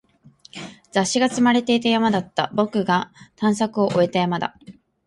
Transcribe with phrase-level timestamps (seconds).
[0.91, 2.49] 雑誌が積まれていた山だった。
[2.55, 4.55] 僕が探索を終えた山だ。